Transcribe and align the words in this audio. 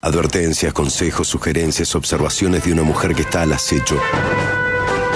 Advertencias, 0.00 0.72
consejos, 0.72 1.26
sugerencias, 1.26 1.96
observaciones 1.96 2.64
de 2.64 2.72
una 2.72 2.84
mujer 2.84 3.16
que 3.16 3.22
está 3.22 3.42
al 3.42 3.52
acecho. 3.52 3.98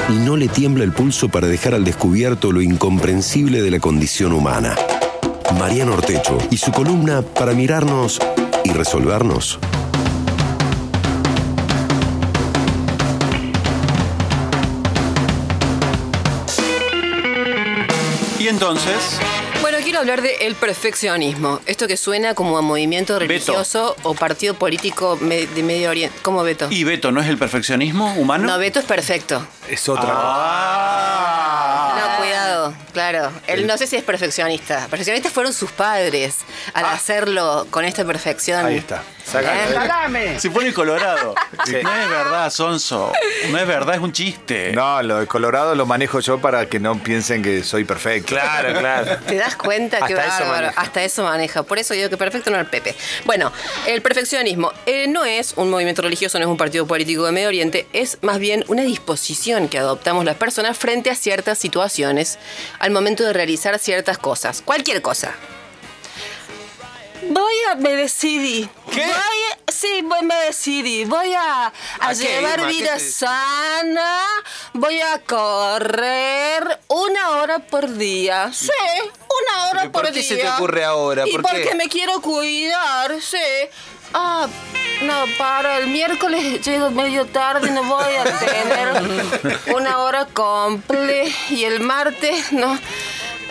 Y 0.08 0.14
no 0.14 0.36
le 0.36 0.48
tiembla 0.48 0.82
el 0.82 0.90
pulso 0.90 1.28
para 1.28 1.46
dejar 1.46 1.74
al 1.74 1.84
descubierto 1.84 2.50
lo 2.50 2.60
incomprensible 2.60 3.62
de 3.62 3.70
la 3.70 3.78
condición 3.78 4.32
humana. 4.32 4.74
Mariano 5.56 5.94
Ortecho 5.94 6.36
y 6.50 6.56
su 6.56 6.72
columna 6.72 7.22
para 7.22 7.52
mirarnos 7.52 8.18
y 8.64 8.72
resolvernos. 8.72 9.60
Y 18.40 18.48
entonces, 18.48 19.20
hablar 20.02 20.20
de 20.22 20.34
el 20.46 20.54
perfeccionismo. 20.56 21.60
Esto 21.66 21.86
que 21.86 21.96
suena 21.96 22.34
como 22.34 22.58
a 22.58 22.62
movimiento 22.62 23.18
religioso 23.18 23.96
o 24.02 24.14
partido 24.14 24.54
político 24.54 25.16
de 25.16 25.62
Medio 25.62 25.90
Oriente. 25.90 26.18
¿Cómo 26.22 26.42
Beto? 26.42 26.66
¿y 26.70 26.84
Beto 26.84 27.12
no 27.12 27.20
es 27.20 27.28
el 27.28 27.38
perfeccionismo 27.38 28.12
humano? 28.14 28.46
No, 28.46 28.58
Beto 28.58 28.80
es 28.80 28.84
perfecto. 28.84 29.46
Es 29.68 29.88
otra. 29.88 30.10
Ah. 30.12 31.94
No, 31.98 32.18
cuidado, 32.18 32.74
claro. 32.92 33.30
Él 33.46 33.66
no 33.66 33.78
sé 33.78 33.86
si 33.86 33.96
es 33.96 34.02
perfeccionista. 34.02 34.88
Perfeccionistas 34.88 35.32
fueron 35.32 35.52
sus 35.52 35.70
padres 35.70 36.38
al 36.74 36.86
hacerlo 36.86 37.68
con 37.70 37.84
esta 37.84 38.04
perfección. 38.04 38.66
Ahí 38.66 38.78
está. 38.78 39.02
Saca- 39.32 40.08
¿Eh? 40.08 40.38
Se 40.38 40.50
pone 40.50 40.72
colorado. 40.72 41.34
Sí. 41.64 41.76
No 41.82 41.94
es 41.94 42.08
verdad, 42.08 42.50
Sonso. 42.50 43.12
No 43.50 43.58
es 43.58 43.66
verdad, 43.68 43.94
es 43.94 44.00
un 44.00 44.10
chiste. 44.12 44.72
No, 44.72 45.00
lo 45.02 45.20
de 45.20 45.26
Colorado 45.28 45.74
lo 45.76 45.86
manejo 45.86 46.18
yo 46.18 46.40
para 46.40 46.66
que 46.66 46.80
no 46.80 46.98
piensen 47.00 47.40
que 47.40 47.62
soy 47.62 47.84
perfecto. 47.84 48.28
Claro, 48.34 48.76
claro. 48.80 49.18
¿Te 49.26 49.36
das 49.36 49.54
cuenta 49.54 49.98
que 50.06 50.14
Hasta 50.14 50.26
eso 50.26 50.38
bárbaro? 50.40 50.62
maneja. 50.66 50.80
Hasta 50.80 51.02
eso 51.04 51.22
maneja. 51.22 51.62
Por 51.62 51.78
eso 51.78 51.94
digo 51.94 52.08
que 52.08 52.16
perfecto 52.16 52.50
no 52.50 52.56
es 52.56 52.62
el 52.64 52.68
Pepe. 52.68 52.96
Bueno, 53.26 53.52
el 53.86 54.02
perfeccionismo 54.02 54.72
eh, 54.86 55.06
no 55.06 55.24
es 55.24 55.52
un 55.56 55.70
movimiento 55.70 56.02
religioso, 56.02 56.38
no 56.38 56.46
es 56.46 56.50
un 56.50 56.56
partido 56.56 56.84
político 56.86 57.24
de 57.26 57.32
Medio 57.32 57.48
Oriente, 57.48 57.86
es 57.92 58.18
más 58.22 58.38
bien 58.40 58.64
una 58.66 58.82
disposición 58.82 59.68
que 59.68 59.78
adoptamos 59.78 60.24
las 60.24 60.34
personas 60.36 60.76
frente 60.76 61.10
a 61.10 61.14
ciertas 61.14 61.58
situaciones 61.58 62.38
al 62.80 62.90
momento 62.90 63.22
de 63.24 63.32
realizar 63.32 63.78
ciertas 63.78 64.18
cosas. 64.18 64.62
Cualquier 64.62 65.00
cosa. 65.00 65.32
Voy 67.28 67.54
a, 67.70 67.74
me 67.76 67.90
decidí. 67.94 68.68
¿Qué? 68.90 69.04
Voy 69.06 69.12
a- 69.14 69.72
sí, 69.72 70.00
voy, 70.02 70.22
me 70.22 70.34
decidí. 70.46 71.04
Voy 71.04 71.32
a, 71.34 71.66
a 71.66 71.72
¿A 72.00 72.08
qué, 72.10 72.16
llevar 72.16 72.66
vida 72.66 72.98
sana. 72.98 74.24
Voy 74.72 75.00
a 75.00 75.18
correr 75.20 76.80
una 76.88 77.30
hora 77.30 77.58
por 77.60 77.88
día. 77.94 78.50
Sí, 78.52 78.68
una 79.00 79.64
hora 79.66 79.80
¿Pero 79.82 79.92
por 79.92 80.02
por 80.02 80.12
qué 80.12 80.20
día. 80.20 80.28
se 80.28 80.36
te 80.36 80.48
ocurre 80.48 80.84
ahora? 80.84 81.24
Y 81.26 81.32
¿Por 81.32 81.42
porque 81.42 81.62
qué? 81.70 81.74
me 81.74 81.88
quiero 81.88 82.20
cuidar, 82.20 83.14
sí. 83.20 83.36
Ah, 84.14 84.46
no, 85.02 85.24
para 85.38 85.78
el 85.78 85.86
miércoles 85.88 86.60
llego 86.64 86.90
medio 86.90 87.26
tarde, 87.26 87.70
no 87.70 87.82
voy 87.84 88.14
a 88.16 88.24
tener 88.24 89.60
una 89.76 89.98
hora 89.98 90.26
comple 90.26 91.32
y 91.50 91.64
el 91.64 91.80
martes 91.80 92.52
no. 92.52 92.78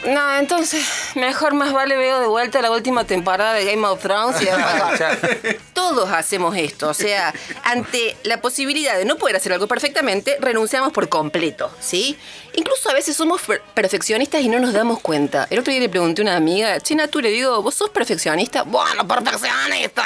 No, 0.05 0.35
entonces 0.37 0.83
mejor 1.15 1.53
más 1.53 1.73
vale 1.73 1.97
veo 1.97 2.19
de 2.19 2.27
vuelta 2.27 2.61
la 2.61 2.71
última 2.71 3.05
temporada 3.05 3.53
de 3.53 3.65
Game 3.65 3.85
of 3.87 4.01
Thrones 4.01 4.41
y 4.41 4.45
todos 5.73 6.09
hacemos 6.11 6.55
esto, 6.55 6.89
o 6.89 6.93
sea, 6.93 7.33
ante 7.63 8.15
la 8.23 8.41
posibilidad 8.41 8.97
de 8.97 9.05
no 9.05 9.15
poder 9.17 9.35
hacer 9.35 9.53
algo 9.53 9.67
perfectamente, 9.67 10.37
renunciamos 10.39 10.91
por 10.93 11.09
completo, 11.09 11.71
¿sí? 11.79 12.17
Incluso 12.53 12.89
a 12.89 12.93
veces 12.93 13.15
somos 13.15 13.41
per- 13.41 13.61
perfeccionistas 13.73 14.41
y 14.41 14.49
no 14.49 14.59
nos 14.59 14.73
damos 14.73 14.99
cuenta. 14.99 15.47
El 15.49 15.59
otro 15.59 15.71
día 15.71 15.81
le 15.81 15.89
pregunté 15.89 16.21
a 16.21 16.23
una 16.23 16.35
amiga, 16.35 16.79
China, 16.81 17.07
tú 17.07 17.21
le 17.21 17.29
digo, 17.29 17.61
¿vos 17.61 17.75
sos 17.75 17.89
perfeccionista? 17.89 18.63
Bueno, 18.63 19.07
perfeccionista. 19.07 20.05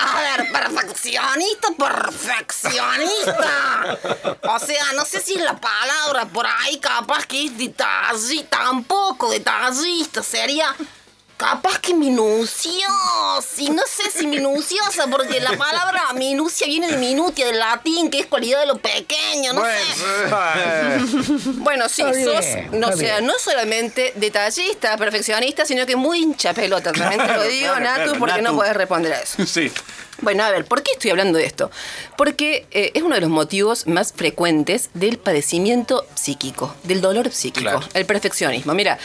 A 0.00 0.20
ver, 0.20 0.50
perfeccionista, 0.52 1.68
perfeccionista. 1.78 3.98
O 4.42 4.58
sea, 4.58 4.92
no 4.94 5.04
sé 5.04 5.20
si 5.20 5.34
es 5.34 5.40
la 5.42 5.56
palabra 5.56 6.26
por 6.26 6.46
ahí, 6.46 6.78
capaz 6.78 7.26
que 7.26 7.46
es 7.46 7.56
detallista, 7.56 8.58
tampoco 8.58 9.30
detallista, 9.30 10.22
sería... 10.36 10.74
Capaz 11.38 11.80
que 11.80 11.92
minuciosa, 11.92 12.88
y 13.58 13.68
no 13.68 13.82
sé 13.86 14.10
si 14.10 14.26
minuciosa, 14.26 15.06
porque 15.10 15.38
la 15.38 15.52
palabra 15.52 16.14
minucia 16.14 16.66
viene 16.66 16.90
de 16.90 16.96
minutia, 16.96 17.44
del 17.44 17.58
latín, 17.58 18.08
que 18.08 18.20
es 18.20 18.26
cualidad 18.26 18.60
de 18.60 18.66
lo 18.68 18.78
pequeño, 18.78 19.52
no 19.52 19.62
sé. 19.62 19.76
Bueno, 21.56 21.90
sí, 21.90 22.02
sos, 22.24 22.46
no, 22.72 22.88
o 22.88 22.96
sea, 22.96 23.20
no 23.20 23.34
solamente 23.38 24.14
detallista, 24.16 24.96
perfeccionista, 24.96 25.66
sino 25.66 25.84
que 25.84 25.94
muy 25.94 26.20
hincha 26.22 26.54
pelota. 26.54 26.90
También 26.92 27.20
te 27.20 27.34
lo 27.34 27.42
digo, 27.42 27.74
claro, 27.74 27.84
Natu, 27.84 28.02
claro, 28.04 28.18
porque 28.18 28.40
no 28.42 28.54
puedes 28.56 28.74
responder 28.74 29.12
a 29.12 29.20
eso. 29.20 29.36
Sí. 29.46 29.70
Bueno, 30.22 30.42
a 30.44 30.50
ver, 30.50 30.64
¿por 30.64 30.82
qué 30.82 30.92
estoy 30.92 31.10
hablando 31.10 31.38
de 31.38 31.44
esto? 31.44 31.70
Porque 32.16 32.66
eh, 32.70 32.92
es 32.94 33.02
uno 33.02 33.14
de 33.14 33.20
los 33.20 33.28
motivos 33.28 33.86
más 33.86 34.14
frecuentes 34.14 34.88
del 34.94 35.18
padecimiento 35.18 36.06
psíquico, 36.14 36.74
del 36.84 37.02
dolor 37.02 37.30
psíquico, 37.30 37.68
Claro. 37.70 37.86
el 37.92 38.06
perfeccionismo. 38.06 38.72
Mira, 38.72 38.98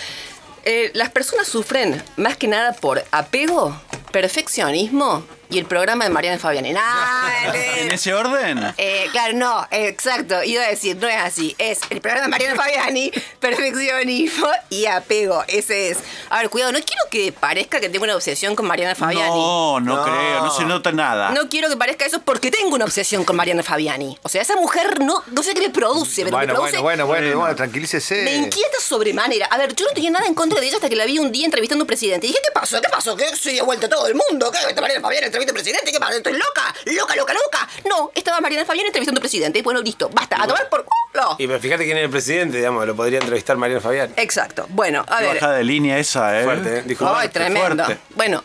eh, 0.64 0.92
las 0.94 1.10
personas 1.10 1.48
sufren 1.48 2.02
más 2.18 2.38
que 2.38 2.48
nada 2.48 2.74
por 2.74 3.04
apego, 3.12 3.80
perfeccionismo 4.12 5.24
y 5.50 5.58
el 5.60 5.66
programa 5.66 6.06
de 6.06 6.10
Mariana 6.10 6.40
Fabiani. 6.40 6.74
¡Ah, 6.78 7.30
¿En 7.78 7.92
ese 7.92 8.14
orden? 8.14 8.74
eh, 8.78 9.08
claro, 9.12 9.34
no, 9.34 9.68
exacto, 9.72 10.42
iba 10.44 10.64
a 10.64 10.68
decir, 10.68 10.96
no 10.96 11.08
es 11.10 11.18
así, 11.18 11.56
es 11.58 11.80
el 11.90 12.00
programa 12.00 12.26
de 12.28 12.32
Mariana 12.32 12.56
Fabiani, 12.56 13.12
perfeccionismo 13.40 14.48
y 14.70 14.86
apego, 14.86 15.44
ese 15.48 15.90
es. 15.90 15.98
A 16.30 16.40
ver, 16.40 16.50
cuidado, 16.50 16.72
no 16.72 16.80
quiero 16.80 17.02
que 17.10 17.32
parezca 17.34 17.80
que 17.82 17.90
tengo 17.90 18.06
una 18.06 18.16
obsesión 18.16 18.56
con 18.56 18.66
Mariana 18.66 18.96
Fabiani. 18.96 19.30
No, 19.30 19.80
no, 19.82 19.98
No. 19.98 20.04
creo, 20.04 20.42
no 20.46 20.52
se 20.52 20.64
nota 20.64 20.92
nada. 20.94 21.32
No 21.32 21.50
quiero 21.50 21.68
que 21.70 21.76
parezca 21.78 22.06
eso 22.06 22.22
porque 22.22 22.50
tengo 22.52 22.74
una 22.76 22.86
obsesión 22.86 23.26
con 23.26 23.36
Mariana 23.36 23.62
Fabiani. 23.64 24.18
O 24.24 24.30
sea, 24.30 24.42
esa 24.42 24.56
mujer 24.56 25.02
no, 25.02 25.22
no 25.32 25.44
sé 25.44 25.54
qué 25.54 25.62
me 25.62 25.70
produce, 25.70 26.24
pero 26.24 26.38
Bueno, 26.38 26.54
me 26.54 26.60
produce... 26.60 26.78
bueno, 26.80 27.06
bueno, 27.06 27.08
bueno, 27.08 27.26
Bueno. 27.28 27.40
bueno, 27.42 27.56
tranquilícese. 27.56 28.22
Me 28.24 28.36
inquieta 28.36 28.80
sobremanera. 28.82 29.48
A 29.48 29.58
ver, 29.58 29.76
yo 29.76 29.86
no 29.86 29.92
tenía 29.94 30.12
nada 30.12 30.26
en 30.28 30.34
contra 30.34 30.60
de 30.62 30.68
ella 30.68 30.78
hasta 30.78 30.88
que 30.90 30.96
la 30.96 31.06
vi 31.06 31.20
un 31.20 31.32
día 31.32 31.46
entrevistando 31.46 31.84
a 31.84 31.86
un 31.86 31.88
presidente. 31.88 32.28
Y 32.28 32.30
dije, 32.30 32.42
¿qué 32.46 32.52
pasó? 32.54 32.80
¿Qué 32.82 32.90
pasó? 32.90 33.16
¿Qué 33.18 33.36
se 33.36 33.52
dio 33.52 33.66
vuelta 33.66 33.90
todo 33.90 34.01
el 34.08 34.16
mundo? 34.16 34.52
¿Qué? 34.52 34.58
¿Esta 34.68 34.82
Mariana 34.82 35.02
Fabiani 35.02 35.26
entrevista 35.26 35.52
a 35.52 35.54
un 35.54 35.56
presidente? 35.56 35.92
¿Qué 35.92 36.00
pasa? 36.00 36.16
¿Estoy 36.18 36.34
loca? 36.34 36.74
¿Loca, 36.86 37.16
loca, 37.16 37.34
loca? 37.34 37.70
No, 37.90 38.12
estaba 38.16 38.40
Mariana 38.42 38.66
Fabiani 38.66 38.88
entrevistando 38.88 39.20
a 39.20 39.20
un 39.20 39.24
presidente. 39.24 39.60
Y 39.60 39.62
bueno, 39.62 39.82
listo, 39.82 40.10
basta. 40.10 40.42
A 40.42 40.48
tomar 40.48 40.70
por 40.70 40.86
culo. 40.86 41.36
Y 41.38 41.48
pero 41.48 41.60
fíjate 41.60 41.86
quién 41.86 41.98
es 41.98 42.04
el 42.06 42.10
presidente, 42.10 42.58
digamos, 42.58 42.86
lo 42.86 42.96
podría 42.96 43.20
entrevistar 43.20 43.58
Mariano 43.58 43.82
Fabián. 43.82 44.14
Exacto. 44.18 44.66
Bueno, 44.70 45.06
a 45.08 45.22
ver. 45.22 45.36
bajada 45.36 45.56
de 45.58 45.64
línea 45.64 45.98
esa, 46.00 46.40
¿eh? 46.40 46.44
Fuerte, 46.44 46.78
¿eh? 46.80 46.84
Dijo, 46.86 47.06
Ay, 47.08 47.14
fuerte, 47.14 47.40
tremendo. 47.40 47.84
fuerte. 47.86 48.02
Bueno, 48.16 48.44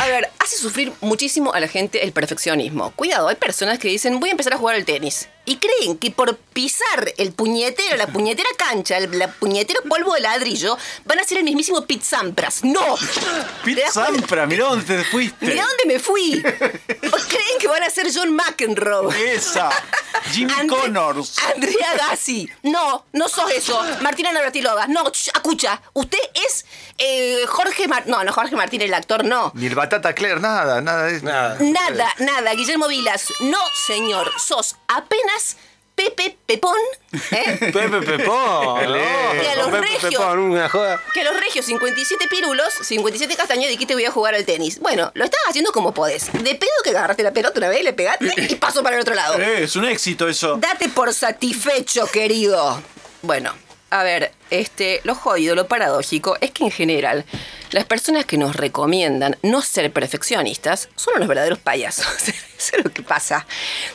a 0.00 0.06
ver, 0.06 0.30
hace 0.38 0.56
sufrir 0.56 0.92
muchísimo 1.00 1.52
a 1.52 1.60
la 1.60 1.68
gente 1.68 2.02
el 2.04 2.12
perfeccionismo. 2.12 2.90
Cuidado, 2.92 3.28
hay 3.28 3.36
personas 3.36 3.78
que 3.78 3.88
dicen, 3.88 4.18
voy 4.20 4.30
a 4.30 4.32
empezar 4.32 4.54
a 4.54 4.56
jugar 4.58 4.74
al 4.74 4.84
tenis. 4.84 5.28
Y 5.44 5.56
creen 5.56 5.98
que 5.98 6.10
por 6.12 6.36
pisar 6.36 7.12
el 7.16 7.32
puñetero, 7.32 7.96
la 7.96 8.06
puñetera 8.06 8.48
cancha, 8.56 8.96
el 8.98 9.18
la 9.18 9.26
puñetero 9.28 9.80
polvo 9.88 10.14
de 10.14 10.20
ladrillo, 10.20 10.78
van 11.04 11.18
a 11.18 11.24
ser 11.24 11.38
el 11.38 11.44
mismísimo 11.44 11.84
Pete 11.84 12.04
Sampras. 12.04 12.62
¡No! 12.62 12.96
Pete. 13.64 13.90
Sampras, 13.90 14.46
mirá 14.48 14.66
dónde 14.66 14.84
te 14.84 15.02
fuiste. 15.04 15.46
Mirá 15.46 15.64
dónde 15.66 15.84
me 15.94 15.98
fui. 15.98 16.40
Creen 16.42 17.58
que 17.60 17.66
van 17.68 17.82
a 17.82 17.90
ser 17.90 18.06
John 18.14 18.32
McEnroe. 18.34 19.32
Esa. 19.34 19.70
Jimmy 20.30 20.52
Andre- 20.52 20.68
Connors. 20.76 21.36
Andrea 21.54 21.94
Gassi. 21.96 22.48
No, 22.62 23.04
no 23.12 23.28
sos 23.28 23.50
eso. 23.50 23.82
Martina 24.00 24.30
Navratilova. 24.32 24.86
No, 24.86 25.10
ch, 25.10 25.28
escucha. 25.34 25.82
Usted 25.94 26.18
es 26.46 26.64
eh, 26.98 27.44
Jorge 27.48 27.88
Martín. 27.88 28.12
No, 28.12 28.22
no, 28.22 28.32
Jorge 28.32 28.54
Martín, 28.54 28.80
el 28.82 28.94
actor, 28.94 29.24
no. 29.24 29.50
Ni 29.54 29.66
el 29.66 29.74
Batata 29.74 30.14
Claire, 30.14 30.38
nada, 30.40 30.80
nada. 30.80 31.04
de- 31.04 31.22
Nada. 31.22 31.56
Nada, 31.60 32.14
nada, 32.18 32.52
Guillermo 32.54 32.86
Vilas. 32.88 33.32
No, 33.40 33.58
señor. 33.86 34.30
Sos 34.38 34.76
apenas 34.88 35.31
Pepe 35.94 36.36
Pepón. 36.46 36.74
¿eh? 37.30 37.58
Pepe 37.72 38.00
Pepón. 38.02 38.78
Que 38.80 39.48
a 39.48 39.56
los 39.56 39.66
Pepe 39.66 39.80
regios. 39.80 40.14
Pepón, 40.14 40.38
una 40.38 40.68
joda. 40.68 41.00
Que 41.12 41.22
los 41.22 41.38
regios 41.38 41.66
57 41.66 42.28
pirulos, 42.28 42.72
57 42.82 43.36
castaños, 43.36 43.68
de 43.68 43.76
que 43.76 43.86
te 43.86 43.94
voy 43.94 44.04
a 44.04 44.10
jugar 44.10 44.34
al 44.34 44.44
tenis. 44.44 44.78
Bueno, 44.80 45.10
lo 45.14 45.24
estás 45.24 45.40
haciendo 45.48 45.72
como 45.72 45.92
podés. 45.92 46.32
De 46.32 46.54
pedo 46.54 46.70
que 46.82 46.90
agarraste 46.90 47.22
la 47.22 47.32
pelota 47.32 47.58
una 47.58 47.68
vez, 47.68 47.84
le 47.84 47.92
pegaste 47.92 48.32
y 48.36 48.54
paso 48.56 48.82
para 48.82 48.96
el 48.96 49.02
otro 49.02 49.14
lado. 49.14 49.38
Eh, 49.38 49.64
es 49.64 49.76
un 49.76 49.84
éxito 49.84 50.28
eso. 50.28 50.56
Date 50.56 50.88
por 50.88 51.12
satisfecho, 51.12 52.06
querido. 52.06 52.82
Bueno, 53.22 53.54
a 53.92 54.02
ver, 54.02 54.32
este, 54.50 55.00
lo 55.04 55.14
jodido, 55.14 55.54
lo 55.54 55.68
paradójico 55.68 56.36
es 56.40 56.50
que 56.50 56.64
en 56.64 56.70
general 56.70 57.24
las 57.70 57.84
personas 57.84 58.24
que 58.24 58.38
nos 58.38 58.56
recomiendan 58.56 59.36
no 59.42 59.62
ser 59.62 59.92
perfeccionistas 59.92 60.88
son 60.96 61.14
unos 61.16 61.28
verdaderos 61.28 61.58
payasos. 61.58 62.06
Eso 62.28 62.76
es 62.76 62.84
lo 62.84 62.90
que 62.92 63.02
pasa. 63.02 63.46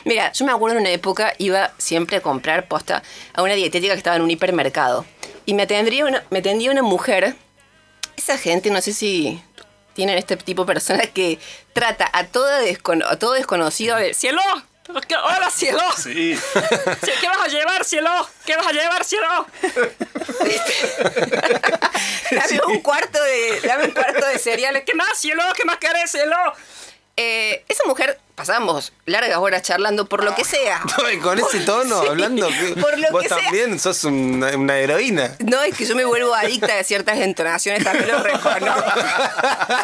Mira, 0.04 0.32
yo 0.32 0.44
me 0.46 0.52
acuerdo 0.52 0.76
en 0.76 0.82
una 0.82 0.90
época 0.90 1.34
iba 1.38 1.72
siempre 1.78 2.16
a 2.18 2.20
comprar 2.20 2.68
posta 2.68 3.02
a 3.34 3.42
una 3.42 3.54
dietética 3.54 3.92
que 3.94 3.98
estaba 3.98 4.16
en 4.16 4.22
un 4.22 4.30
hipermercado 4.30 5.04
y 5.46 5.54
me 5.54 5.64
atendía 5.64 6.04
una, 6.06 6.24
me 6.30 6.38
atendía 6.38 6.70
una 6.70 6.82
mujer. 6.82 7.34
Esa 8.16 8.36
gente, 8.38 8.70
no 8.70 8.80
sé 8.80 8.92
si 8.92 9.40
tienen 9.94 10.16
este 10.18 10.36
tipo 10.36 10.62
de 10.64 10.74
personas 10.74 11.08
que 11.08 11.38
trata 11.72 12.08
a 12.12 12.24
todo, 12.26 12.46
descono- 12.60 13.06
a 13.08 13.16
todo 13.18 13.32
desconocido 13.32 13.96
de 13.96 14.14
cielo. 14.14 14.40
¿Qué- 15.06 15.16
Hola, 15.16 15.50
cielo. 15.50 15.80
Sí. 15.96 16.38
Sí, 17.04 17.10
¿Qué 17.20 17.28
vas 17.28 17.40
a 17.40 17.48
llevar, 17.48 17.84
cielo? 17.84 18.28
¿Qué 18.44 18.56
vas 18.56 18.66
a 18.66 18.72
llevar, 18.72 19.04
cielo? 19.04 19.46
dame 22.30 22.60
un 22.68 22.80
cuarto 22.80 23.22
de, 23.22 23.60
dame 23.62 23.84
un 23.84 23.90
cuarto 23.92 24.26
de 24.26 24.38
cereales. 24.38 24.82
¿Qué 24.86 24.94
más, 24.94 25.18
cielo? 25.18 25.42
¿Qué 25.56 25.64
más 25.64 25.78
querés, 25.78 26.10
cielo? 26.10 26.36
Eh, 27.20 27.64
esa 27.68 27.82
mujer, 27.84 28.18
pasamos 28.36 28.92
largas 29.04 29.36
horas 29.38 29.62
charlando 29.62 30.08
por 30.08 30.22
lo 30.22 30.32
que 30.36 30.44
sea. 30.44 30.80
No, 30.98 31.22
con 31.22 31.36
ese 31.38 31.60
tono, 31.60 32.00
Sí, 32.02 32.08
hablando. 32.08 32.48
por 32.80 32.96
lo 32.96 33.10
Vos 33.10 33.22
que 33.24 33.28
sea. 33.28 33.38
también 33.38 33.78
sos 33.80 34.04
una, 34.04 34.56
una 34.56 34.78
heroína. 34.78 35.34
No, 35.40 35.60
es 35.62 35.76
que 35.76 35.84
yo 35.84 35.96
me 35.96 36.04
vuelvo 36.04 36.32
adicta 36.34 36.76
de 36.76 36.84
ciertas 36.84 37.18
entonaciones, 37.18 37.82
también 37.82 38.06
lo 38.08 38.22
reconozco. 38.22 38.84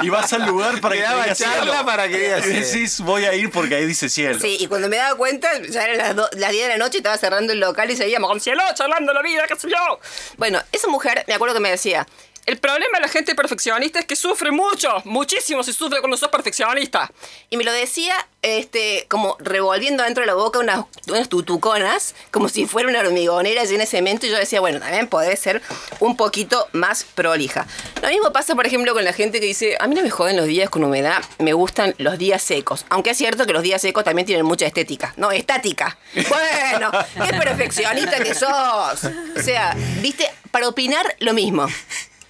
Y 0.02 0.08
vas 0.10 0.32
al 0.32 0.46
lugar 0.46 0.80
para 0.80 0.94
que 0.94 1.00
te 1.02 1.34
charla 1.34 1.34
cielo. 1.64 1.84
para 1.84 2.08
que 2.08 2.18
digas 2.18 2.46
decís, 2.46 3.00
voy 3.00 3.24
a 3.24 3.34
ir 3.34 3.50
porque 3.50 3.74
ahí 3.74 3.86
dice 3.86 4.08
cielo. 4.08 4.38
Sí, 4.40 4.56
y 4.60 4.66
cuando 4.68 4.88
me 4.88 4.96
daba 4.96 5.16
cuenta, 5.16 5.50
ya 5.62 5.82
eran 5.84 5.98
las, 5.98 6.14
do- 6.16 6.30
las 6.36 6.52
10 6.52 6.62
de 6.64 6.68
la 6.68 6.78
noche 6.78 6.98
y 6.98 7.00
estaba 7.00 7.18
cerrando 7.18 7.52
el 7.52 7.58
local 7.60 7.90
y 7.90 7.96
seguíamos 7.96 8.30
con 8.30 8.40
cielo, 8.40 8.62
charlando 8.74 9.12
la 9.12 9.22
vida, 9.22 9.44
qué 9.48 9.56
sé 9.56 9.68
yo. 9.68 9.98
Bueno, 10.36 10.62
esa 10.70 10.86
mujer, 10.88 11.24
me 11.26 11.34
acuerdo 11.34 11.54
que 11.54 11.60
me 11.60 11.70
decía, 11.70 12.06
el 12.46 12.58
problema 12.58 12.98
de 12.98 13.02
la 13.02 13.08
gente 13.08 13.34
perfeccionista 13.34 13.98
es 13.98 14.04
que 14.04 14.16
sufre 14.16 14.50
mucho, 14.50 14.90
muchísimo 15.04 15.62
se 15.62 15.72
sufre 15.72 16.00
cuando 16.00 16.16
sos 16.16 16.28
perfeccionista. 16.28 17.10
Y 17.48 17.56
me 17.56 17.64
lo 17.64 17.72
decía, 17.72 18.14
este, 18.42 19.06
como 19.08 19.36
revolviendo 19.38 20.02
dentro 20.02 20.20
de 20.20 20.26
la 20.26 20.34
boca 20.34 20.58
unas, 20.58 20.84
unas 21.08 21.28
tutuconas, 21.28 22.14
como 22.30 22.48
si 22.48 22.66
fuera 22.66 22.88
una 22.88 23.00
hormigonera 23.00 23.64
llena 23.64 23.84
de 23.84 23.86
cemento, 23.86 24.26
y 24.26 24.30
yo 24.30 24.36
decía, 24.36 24.60
bueno, 24.60 24.78
también 24.78 25.08
podés 25.08 25.38
ser 25.38 25.62
un 26.00 26.16
poquito 26.16 26.68
más 26.72 27.04
prolija. 27.04 27.66
Lo 28.02 28.08
mismo 28.08 28.32
pasa, 28.32 28.54
por 28.54 28.66
ejemplo, 28.66 28.92
con 28.92 29.04
la 29.04 29.12
gente 29.12 29.40
que 29.40 29.46
dice, 29.46 29.76
a 29.80 29.86
mí 29.86 29.94
no 29.94 30.02
me 30.02 30.10
joden 30.10 30.36
los 30.36 30.46
días 30.46 30.68
con 30.68 30.84
humedad, 30.84 31.24
me 31.38 31.54
gustan 31.54 31.94
los 31.98 32.18
días 32.18 32.42
secos. 32.42 32.84
Aunque 32.90 33.10
es 33.10 33.16
cierto 33.16 33.46
que 33.46 33.54
los 33.54 33.62
días 33.62 33.80
secos 33.80 34.04
también 34.04 34.26
tienen 34.26 34.44
mucha 34.44 34.66
estética. 34.66 35.14
No, 35.16 35.30
estática. 35.30 35.96
Bueno, 36.34 36.90
qué 37.14 37.38
perfeccionista 37.38 38.18
que 38.22 38.34
sos. 38.34 39.04
O 39.36 39.42
sea, 39.42 39.76
viste, 40.00 40.28
para 40.50 40.68
opinar 40.68 41.14
lo 41.20 41.32
mismo. 41.32 41.68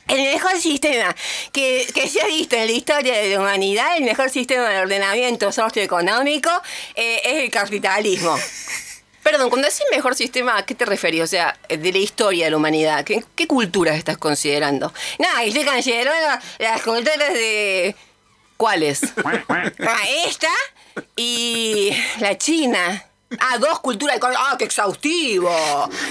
El 0.08 0.22
mejor 0.22 0.58
sistema 0.60 1.14
que, 1.52 1.86
que 1.94 2.08
se 2.08 2.20
ha 2.20 2.26
visto 2.26 2.56
en 2.56 2.66
la 2.66 2.72
historia 2.72 3.16
de 3.16 3.30
la 3.30 3.40
humanidad, 3.40 3.96
el 3.96 4.04
mejor 4.04 4.30
sistema 4.30 4.68
de 4.68 4.80
ordenamiento 4.80 5.50
socioeconómico, 5.50 6.50
eh, 6.94 7.20
es 7.24 7.44
el 7.44 7.50
capitalismo. 7.50 8.36
Perdón, 9.24 9.48
cuando 9.48 9.66
decís 9.66 9.84
mejor 9.90 10.14
sistema, 10.14 10.58
¿a 10.58 10.66
qué 10.66 10.74
te 10.74 10.84
referís? 10.84 11.22
O 11.22 11.26
sea, 11.26 11.58
de 11.68 11.92
la 11.92 11.98
historia 11.98 12.44
de 12.44 12.50
la 12.50 12.58
humanidad. 12.58 13.04
¿Qué, 13.04 13.24
qué 13.34 13.46
culturas 13.46 13.96
estás 13.96 14.18
considerando? 14.18 14.92
No, 15.18 15.42
y 15.42 15.48
estoy 15.48 15.64
considerando 15.64 16.44
las 16.58 16.82
culturas 16.82 17.32
de... 17.32 17.96
¿Cuáles? 18.58 19.00
Ah, 19.80 20.02
esta 20.26 20.50
y 21.16 21.90
la 22.20 22.36
China. 22.36 23.06
Ah, 23.40 23.58
dos 23.58 23.80
culturas. 23.80 24.18
¡Ah, 24.22 24.56
qué 24.58 24.64
exhaustivo! 24.64 25.50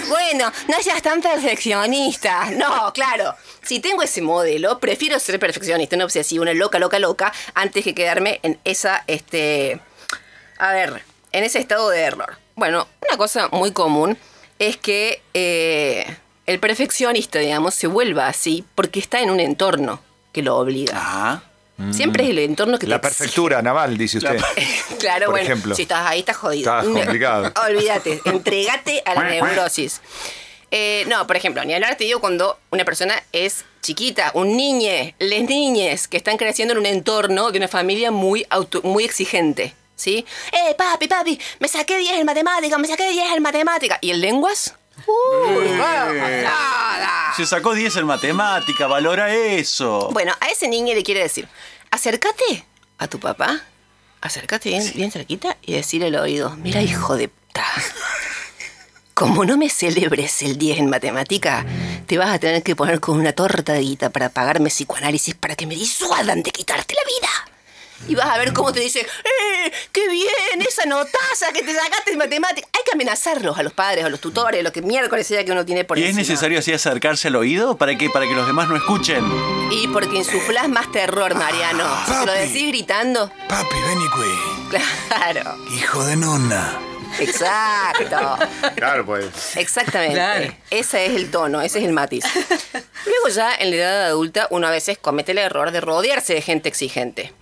Bueno, 0.07 0.51
no 0.67 0.81
seas 0.81 1.01
tan 1.01 1.21
perfeccionista. 1.21 2.51
No, 2.51 2.91
claro. 2.93 3.35
Si 3.61 3.79
tengo 3.79 4.03
ese 4.03 4.21
modelo, 4.21 4.79
prefiero 4.79 5.19
ser 5.19 5.39
perfeccionista, 5.39 5.95
no 5.95 6.05
obsesivo, 6.05 6.43
una 6.43 6.53
loca, 6.53 6.79
loca, 6.79 6.99
loca, 6.99 7.33
antes 7.53 7.83
que 7.83 7.95
quedarme 7.95 8.39
en 8.43 8.59
esa, 8.63 9.03
este... 9.07 9.79
A 10.57 10.71
ver, 10.73 11.03
en 11.31 11.43
ese 11.43 11.59
estado 11.59 11.89
de 11.89 12.01
error. 12.01 12.37
Bueno, 12.55 12.87
una 13.07 13.17
cosa 13.17 13.49
muy 13.51 13.71
común 13.71 14.17
es 14.59 14.77
que 14.77 15.21
eh, 15.33 16.17
el 16.45 16.59
perfeccionista, 16.59 17.39
digamos, 17.39 17.73
se 17.73 17.87
vuelva 17.87 18.27
así 18.27 18.63
porque 18.75 18.99
está 18.99 19.21
en 19.21 19.29
un 19.29 19.39
entorno 19.39 20.01
que 20.31 20.43
lo 20.43 20.57
obliga. 20.57 20.93
Ah. 20.95 21.43
Siempre 21.91 22.23
es 22.23 22.29
el 22.29 22.39
entorno 22.39 22.77
que 22.77 22.87
La 22.87 22.97
te 23.01 23.07
perfectura 23.07 23.61
naval, 23.61 23.97
dice 23.97 24.19
usted. 24.19 24.37
Claro, 24.99 25.25
Por 25.25 25.33
bueno, 25.33 25.45
ejemplo. 25.45 25.75
si 25.75 25.81
estás 25.81 26.05
ahí, 26.07 26.19
estás 26.19 26.37
jodido. 26.37 26.79
Estás 26.79 26.93
complicado. 26.93 27.51
Olvídate, 27.67 28.21
entregate 28.25 29.01
a 29.05 29.15
la 29.15 29.23
neurosis. 29.23 30.01
Eh, 30.71 31.03
no, 31.07 31.27
por 31.27 31.35
ejemplo, 31.35 31.63
ni 31.65 31.73
hablar 31.73 31.95
te 31.97 32.05
digo 32.05 32.19
cuando 32.21 32.57
una 32.71 32.85
persona 32.85 33.21
es 33.31 33.65
chiquita, 33.81 34.31
un 34.33 34.55
niñe, 34.55 35.13
les 35.19 35.43
niñes 35.43 36.07
que 36.07 36.15
están 36.17 36.37
creciendo 36.37 36.71
en 36.73 36.79
un 36.79 36.85
entorno 36.85 37.51
de 37.51 37.57
una 37.57 37.67
familia 37.67 38.11
muy, 38.11 38.45
auto- 38.49 38.81
muy 38.83 39.03
exigente. 39.03 39.73
¿Sí? 39.95 40.25
¡Eh, 40.51 40.73
papi, 40.75 41.07
papi! 41.07 41.39
Me 41.59 41.67
saqué 41.67 41.97
10 41.99 42.13
en 42.19 42.25
matemática, 42.25 42.77
me 42.79 42.87
saqué 42.87 43.09
10 43.11 43.35
en 43.35 43.43
matemática. 43.43 43.99
¿Y 44.01 44.09
en 44.11 44.21
lenguas? 44.21 44.73
Se 47.35 47.45
sacó 47.45 47.73
10 47.73 47.95
en 47.97 48.05
matemática, 48.05 48.87
valora 48.87 49.33
eso. 49.33 50.09
Bueno, 50.11 50.33
a 50.39 50.47
ese 50.47 50.67
niño 50.67 50.93
le 50.93 51.03
quiere 51.03 51.21
decir, 51.21 51.47
acércate 51.89 52.65
a 52.97 53.07
tu 53.07 53.19
papá, 53.19 53.61
acércate 54.21 54.69
bien, 54.69 54.91
bien 54.95 55.11
cerquita 55.11 55.57
y 55.61 55.73
decirle 55.73 56.07
al 56.07 56.15
oído, 56.15 56.55
mira 56.57 56.81
hijo 56.81 57.15
de 57.15 57.29
puta, 57.29 57.65
como 59.13 59.45
no 59.45 59.57
me 59.57 59.69
celebres 59.69 60.41
el 60.41 60.57
10 60.57 60.79
en 60.79 60.89
matemática, 60.89 61.65
te 62.07 62.17
vas 62.17 62.29
a 62.29 62.39
tener 62.39 62.63
que 62.63 62.75
poner 62.75 62.99
con 62.99 63.19
una 63.19 63.33
torta 63.33 63.73
de 63.73 63.81
guita 63.81 64.09
para 64.09 64.29
pagarme 64.29 64.69
psicoanálisis 64.69 65.35
para 65.35 65.55
que 65.55 65.67
me 65.67 65.75
disuadan 65.75 66.43
de 66.43 66.51
quitarte 66.51 66.95
la 66.95 67.01
vida. 67.03 67.52
Y 68.07 68.15
vas 68.15 68.27
a 68.27 68.37
ver 68.37 68.53
cómo 68.53 68.73
te 68.73 68.79
dice, 68.81 68.99
¡eh! 69.01 69.71
¡Qué 69.91 70.07
bien! 70.09 70.61
Esa 70.67 70.85
notaza 70.85 71.51
que 71.53 71.61
te 71.63 71.73
sacaste 71.73 72.11
en 72.11 72.17
matemática. 72.17 72.67
Hay 72.73 72.81
que 72.85 72.91
amenazarlos 72.93 73.57
a 73.57 73.63
los 73.63 73.73
padres, 73.73 74.03
a 74.03 74.09
los 74.09 74.19
tutores, 74.19 74.59
a 74.59 74.63
lo 74.63 74.71
que 74.73 74.81
miércoles 74.81 75.25
sea 75.25 75.43
que 75.45 75.51
uno 75.51 75.65
tiene 75.65 75.83
por 75.85 75.97
¿Y 75.97 76.03
es 76.03 76.15
necesario 76.15 76.59
así 76.59 76.73
acercarse 76.73 77.29
al 77.29 77.35
oído 77.37 77.77
para 77.77 77.97
que, 77.97 78.09
para 78.09 78.25
que 78.25 78.33
los 78.33 78.45
demás 78.45 78.67
no 78.67 78.75
escuchen? 78.75 79.23
Y 79.71 79.87
porque 79.87 80.17
insuflás 80.17 80.67
más 80.67 80.91
terror, 80.91 81.33
Mariano. 81.35 81.85
Te 82.05 82.25
lo 82.25 82.33
decís 82.33 82.67
gritando. 82.67 83.31
Papi, 83.47 83.75
ven 83.87 83.99
qui, 83.99 84.77
Claro, 85.07 85.55
hijo 85.75 86.03
de 86.05 86.15
nonna. 86.17 86.79
exacto. 87.19 88.37
Claro, 88.75 89.05
pues. 89.05 89.55
Exactamente. 89.55 90.15
Claro. 90.15 90.53
Ese 90.69 91.05
es 91.05 91.15
el 91.15 91.31
tono, 91.31 91.61
ese 91.61 91.79
es 91.79 91.85
el 91.85 91.93
matiz. 91.93 92.25
Luego 93.05 93.29
ya 93.29 93.53
en 93.55 93.69
la 93.69 93.75
edad 93.75 94.05
adulta 94.07 94.47
uno 94.49 94.67
a 94.67 94.71
veces 94.71 94.97
comete 94.97 95.31
el 95.31 95.37
error 95.37 95.71
de 95.71 95.79
rodearse 95.81 96.33
de 96.33 96.41
gente 96.41 96.69
exigente. 96.69 97.33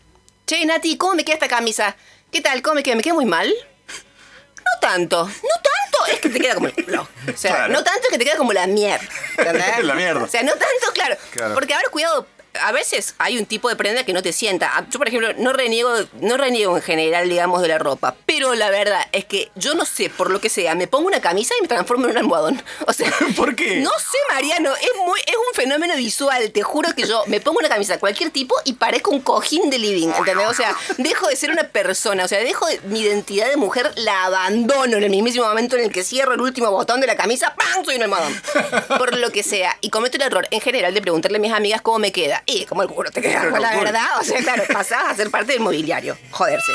Che, 0.46 0.66
Nati, 0.66 0.98
¿cómo 0.98 1.16
me 1.16 1.24
queda 1.24 1.36
esta 1.36 1.48
camisa? 1.48 1.96
¿Qué 2.32 2.42
tal? 2.42 2.62
¿Cómo 2.62 2.76
me 2.76 2.84
queda? 2.84 2.96
¿Me 2.96 3.02
queda 3.04 3.14
muy 3.14 3.26
mal? 3.26 3.48
No 3.50 4.80
tanto, 4.80 5.26
no 5.26 5.32
tanto, 5.32 6.14
es 6.14 6.20
que 6.20 6.30
te 6.30 6.40
queda 6.40 6.56
como 6.56 6.72
culo. 6.72 7.08
O 7.34 7.38
sea, 7.38 7.56
Claro. 7.56 7.74
no 7.74 7.84
tanto 7.84 8.02
es 8.04 8.10
que 8.10 8.18
te 8.18 8.26
queda 8.26 8.38
como 8.38 8.54
la 8.54 8.68
mierda. 8.68 9.06
La 9.84 9.94
mierda. 9.96 10.24
O 10.24 10.28
sea, 10.28 10.44
no 10.44 10.52
tanto, 10.54 10.92
claro. 10.94 11.16
Claro. 11.32 11.54
Porque, 11.54 11.74
a 11.74 11.78
ver, 11.78 11.90
cuidado, 11.90 12.28
a 12.62 12.72
veces 12.72 13.16
hay 13.18 13.38
un 13.38 13.46
tipo 13.46 13.70
de 13.70 13.76
prenda 13.76 14.04
que 14.06 14.14
no 14.14 14.22
te 14.22 14.34
sienta. 14.34 14.72
Ah, 14.74 14.86
Yo, 14.90 14.98
por 15.00 15.08
ejemplo, 15.08 15.34
no 15.38 15.52
reniego, 15.54 15.94
no 16.20 16.38
reniego 16.38 16.76
en 16.78 16.84
general, 16.84 17.28
digamos, 17.30 17.62
de 17.62 17.68
la 17.70 17.78
ropa. 17.80 18.16
Pero 18.42 18.56
la 18.56 18.72
verdad 18.72 19.06
es 19.12 19.26
que 19.26 19.52
yo 19.54 19.76
no 19.76 19.86
sé, 19.86 20.10
por 20.10 20.32
lo 20.32 20.42
que 20.42 20.50
sea, 20.50 20.74
me 20.74 20.88
pongo 20.88 21.06
una 21.06 21.22
camisa 21.22 21.54
y 21.60 21.62
me 21.62 21.68
transformo 21.68 22.06
en 22.06 22.12
un 22.14 22.18
almohadón. 22.18 22.64
O 22.88 22.92
sea, 22.94 23.14
¿Por 23.38 23.56
qué? 23.56 23.76
No 23.82 23.92
sé, 23.92 24.18
Mariano, 24.34 24.74
es, 24.76 24.90
muy, 25.06 25.20
es 25.20 25.36
un 25.36 25.54
fenómeno 25.54 25.96
visual. 25.96 26.52
Te 26.52 26.64
juro 26.64 26.90
que 26.96 27.04
yo 27.06 27.24
me 27.28 27.40
pongo 27.40 27.60
una 27.60 27.70
camisa 27.70 27.94
de 27.94 28.00
cualquier 28.00 28.32
tipo 28.32 28.56
y 28.66 28.74
parezco 28.74 29.12
un 29.12 29.22
cojín 29.22 29.70
de 29.70 29.78
living, 29.78 30.08
¿entendés? 30.18 30.48
O 30.48 30.54
sea, 30.56 30.76
dejo 30.98 31.28
de 31.28 31.36
ser 31.36 31.52
una 31.52 31.66
persona, 31.66 32.26
o 32.26 32.28
sea, 32.28 32.40
dejo 32.40 32.66
de- 32.66 32.82
mi 32.86 33.02
identidad 33.02 33.48
de 33.48 33.58
mujer, 33.58 33.92
la 33.98 34.24
abandono 34.26 34.98
en 34.98 35.04
el 35.04 35.12
mismísimo 35.12 35.46
momento 35.46 35.76
en 35.78 35.84
el 35.84 35.92
que 35.92 36.04
cierro 36.04 36.34
el 36.34 36.42
último 36.42 36.72
botón 36.72 37.00
de 37.00 37.06
la 37.06 37.16
camisa, 37.16 37.54
¡pam! 37.56 37.86
Soy 37.86 37.98
un 37.98 38.02
almohadón. 38.04 38.42
Por 38.98 39.16
lo 39.18 39.30
que 39.32 39.44
sea. 39.44 39.78
Y 39.82 39.92
cometo 39.92 40.18
el 40.18 40.24
error, 40.24 40.48
en 40.50 40.62
general, 40.62 40.96
de 40.96 41.02
preguntarle 41.02 41.38
a 41.38 41.42
mis 41.42 41.54
amigas 41.54 41.82
cómo 41.84 42.00
me 42.00 42.12
queda. 42.12 42.42
Y 42.48 42.66
como 42.66 42.82
el 42.82 42.90
culo 42.90 43.12
te 43.12 43.22
queda, 43.22 43.46
la 43.60 43.76
verdad. 43.78 44.08
O 44.20 44.24
sea, 44.24 44.40
claro, 44.42 44.64
pasás 44.74 45.04
a 45.06 45.16
ser 45.16 45.30
parte 45.30 45.52
del 45.54 45.62
mobiliario. 45.62 46.18
Joderse. 46.32 46.72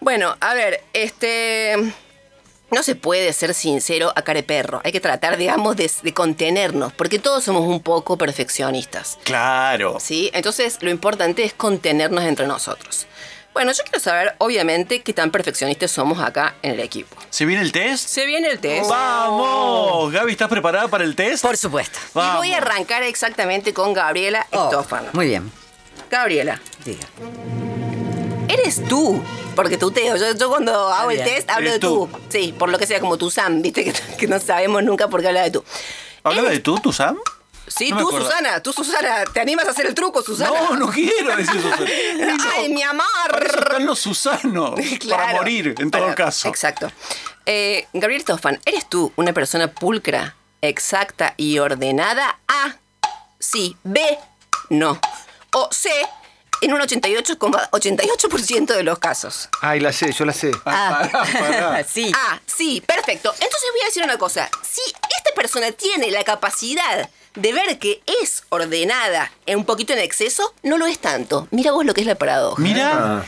Bueno, 0.00 0.36
a 0.40 0.54
ver, 0.54 0.82
este... 0.92 1.76
No 2.72 2.84
se 2.84 2.94
puede 2.94 3.32
ser 3.32 3.52
sincero 3.52 4.12
a 4.14 4.22
care 4.22 4.44
perro. 4.44 4.80
Hay 4.84 4.92
que 4.92 5.00
tratar, 5.00 5.36
digamos, 5.36 5.74
de, 5.76 5.90
de 6.02 6.14
contenernos, 6.14 6.92
porque 6.92 7.18
todos 7.18 7.42
somos 7.42 7.62
un 7.66 7.82
poco 7.82 8.16
perfeccionistas. 8.16 9.18
Claro. 9.24 9.98
¿Sí? 9.98 10.30
Entonces, 10.34 10.78
lo 10.80 10.88
importante 10.90 11.42
es 11.42 11.52
contenernos 11.52 12.22
entre 12.24 12.46
nosotros. 12.46 13.08
Bueno, 13.52 13.72
yo 13.72 13.82
quiero 13.82 13.98
saber, 13.98 14.36
obviamente, 14.38 15.02
qué 15.02 15.12
tan 15.12 15.32
perfeccionistas 15.32 15.90
somos 15.90 16.20
acá 16.20 16.54
en 16.62 16.70
el 16.74 16.80
equipo. 16.80 17.16
¿Se 17.30 17.44
viene 17.44 17.62
el 17.62 17.72
test? 17.72 18.06
Se 18.08 18.24
viene 18.24 18.46
el 18.48 18.60
test. 18.60 18.88
¡Vamos! 18.88 20.12
Gaby, 20.12 20.30
¿estás 20.30 20.48
preparada 20.48 20.86
para 20.86 21.02
el 21.02 21.16
test? 21.16 21.42
Por 21.42 21.56
supuesto. 21.56 21.98
Y 22.14 22.36
voy 22.36 22.52
a 22.52 22.58
arrancar 22.58 23.02
exactamente 23.02 23.74
con 23.74 23.92
Gabriela 23.92 24.46
Oh, 24.52 24.66
Estofano. 24.66 25.08
muy 25.12 25.26
bien. 25.26 25.50
Gabriela, 26.08 26.60
Diga. 26.84 27.08
Eres 28.52 28.82
tú. 28.88 29.22
Porque 29.56 29.76
tuteo. 29.76 30.16
Yo, 30.16 30.34
yo 30.34 30.48
cuando 30.48 30.88
hago 30.92 31.10
el 31.10 31.22
test 31.22 31.50
hablo 31.50 31.70
de 31.70 31.78
tú. 31.78 32.08
tú. 32.10 32.18
Sí, 32.28 32.54
por 32.56 32.68
lo 32.68 32.78
que 32.78 32.86
sea, 32.86 33.00
como 33.00 33.16
tu 33.18 33.30
Sam, 33.30 33.62
viste, 33.62 33.84
que, 33.84 33.92
que 33.92 34.26
no 34.26 34.38
sabemos 34.40 34.82
nunca 34.82 35.08
por 35.08 35.20
qué 35.20 35.28
habla 35.28 35.42
de 35.42 35.50
tú. 35.50 35.64
¿Hablaba 36.22 36.50
de 36.50 36.60
tú, 36.60 36.78
tú, 36.78 36.92
Sam? 36.92 37.16
Sí, 37.66 37.90
No 37.90 38.00
tú. 38.00 38.10
Susana, 38.10 38.60
tú, 38.60 38.72
Susana, 38.72 39.24
¿te 39.32 39.40
animas 39.40 39.66
a 39.66 39.70
hacer 39.70 39.86
el 39.86 39.94
truco, 39.94 40.22
Susana? 40.22 40.50
No, 40.50 40.76
no 40.76 40.88
quiero 40.88 41.36
decir 41.36 41.60
Susana. 41.60 41.86
Ay, 42.56 42.68
mi 42.72 42.82
amor. 42.82 43.06
Para 43.30 43.46
eso 43.46 43.58
están 43.60 43.86
los 43.86 43.98
Susanos. 44.00 44.80
Para 45.08 45.32
morir, 45.34 45.74
en 45.78 45.90
todo 45.90 46.02
Bueno, 46.02 46.16
caso. 46.16 46.48
Exacto. 46.48 46.90
Eh, 47.46 47.86
Gabriel 47.92 48.24
Toffan, 48.24 48.60
¿eres 48.64 48.88
tú 48.88 49.12
una 49.16 49.32
persona 49.32 49.68
pulcra, 49.68 50.34
exacta 50.62 51.34
y 51.36 51.58
ordenada? 51.58 52.40
A. 52.48 52.76
Sí. 53.38 53.76
B. 53.84 54.18
No. 54.68 55.00
O 55.52 55.68
C. 55.70 55.90
En 56.62 56.72
un 56.72 56.80
88,88% 56.80 58.74
de 58.74 58.82
los 58.82 58.98
casos. 58.98 59.48
Ay, 59.60 59.80
la 59.80 59.92
sé, 59.92 60.12
yo 60.12 60.24
la 60.24 60.32
sé. 60.32 60.50
Ah, 60.66 61.08
pará, 61.10 61.24
pará. 61.40 61.84
sí. 61.88 62.12
Ah, 62.14 62.40
sí, 62.46 62.82
perfecto. 62.86 63.32
Entonces 63.32 63.68
voy 63.72 63.80
a 63.82 63.86
decir 63.86 64.02
una 64.02 64.18
cosa. 64.18 64.50
Si 64.62 64.80
esta 64.84 65.34
persona 65.34 65.72
tiene 65.72 66.10
la 66.10 66.22
capacidad 66.24 67.08
de 67.34 67.52
ver 67.52 67.78
que 67.78 68.02
es 68.22 68.42
ordenada 68.48 69.30
en 69.46 69.58
un 69.58 69.64
poquito 69.64 69.92
en 69.92 70.00
exceso, 70.00 70.54
no 70.62 70.76
lo 70.78 70.86
es 70.86 70.98
tanto. 70.98 71.48
Mira 71.50 71.72
vos 71.72 71.84
lo 71.84 71.94
que 71.94 72.00
es 72.02 72.06
la 72.06 72.16
paradoja. 72.16 72.60
Mira, 72.60 73.24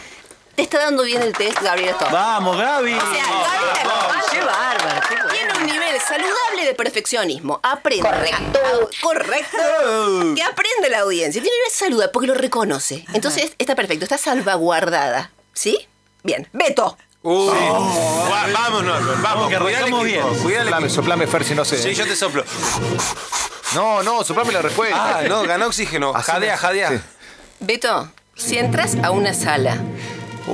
te 0.69 0.77
está 0.77 0.85
dando 0.87 1.03
bien 1.03 1.23
el 1.23 1.33
test, 1.33 1.61
Gabriela 1.61 1.93
Stone. 1.93 2.13
Vamos, 2.13 2.57
Gaby. 2.57 2.95
O 2.95 3.01
sea, 3.01 3.09
Gaby 3.11 3.89
la- 3.89 4.25
Qué 4.31 4.41
bárbaro, 4.41 5.01
qué 5.09 5.15
bueno. 5.15 5.31
tiene 5.33 5.53
un 5.59 5.67
nivel 5.67 6.01
saludable 6.01 6.65
de 6.67 6.75
perfeccionismo. 6.75 7.61
Aprende. 7.63 8.03
Correcto. 8.09 8.61
Correcto. 9.03 9.59
Que 10.35 10.43
aprende 10.43 10.89
la 10.91 11.01
audiencia. 11.01 11.43
Tiene 11.43 11.55
nivel 11.57 11.71
saludable 11.73 12.09
porque 12.13 12.29
lo 12.29 12.35
reconoce. 12.35 13.05
Entonces 13.13 13.53
está 13.59 13.75
perfecto, 13.75 14.05
está 14.05 14.19
salvaguardada. 14.19 15.31
¿Sí? 15.53 15.87
Bien. 16.23 16.49
Beto. 16.53 16.97
Uh, 17.25 17.51
va- 17.51 18.47
vámonos, 18.53 19.23
vamos. 19.23 19.49
que 19.49 19.57
arrancamos 19.57 20.05
bien. 20.05 20.23
cuidá 20.43 20.61
al 20.63 20.67
Soplame, 20.67 20.91
soplame, 20.91 21.27
Fer, 21.27 21.45
si 21.45 21.55
no 21.55 21.65
sé. 21.65 21.79
Sí, 21.81 21.95
yo 21.95 22.05
te 22.07 22.17
soplo. 22.17 22.45
No, 23.75 24.03
no, 24.03 24.25
soplame 24.25 24.53
la 24.53 24.63
respuesta. 24.63 25.19
Ah, 25.19 25.23
no, 25.29 25.43
ganó 25.45 25.67
oxígeno. 25.67 26.13
Jadea, 26.15 26.57
jadea. 26.57 26.91
Sí. 26.91 27.01
Beto, 27.61 28.11
si 28.35 28.59
entras 28.59 28.97
a 29.05 29.13
una 29.13 29.35
sala 29.35 29.77